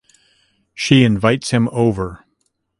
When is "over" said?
1.71-2.25